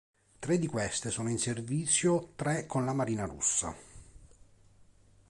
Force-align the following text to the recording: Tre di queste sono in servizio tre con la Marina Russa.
Tre 0.39 0.57
di 0.57 0.65
queste 0.65 1.11
sono 1.11 1.29
in 1.29 1.37
servizio 1.37 2.29
tre 2.35 2.65
con 2.65 2.85
la 2.85 2.93
Marina 2.93 3.25
Russa. 3.25 3.75